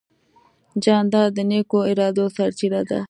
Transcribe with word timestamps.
جانداد 0.83 1.29
د 1.35 1.39
نیکو 1.51 1.79
ارادو 1.91 2.25
سرچینه 2.35 2.81
ده. 2.89 2.99